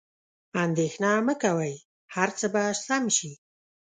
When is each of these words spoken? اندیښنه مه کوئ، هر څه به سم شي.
اندیښنه 0.63 1.11
مه 1.25 1.35
کوئ، 1.43 1.75
هر 2.15 2.29
څه 2.39 2.45
به 2.53 2.63
سم 2.85 3.03
شي. 3.17 3.31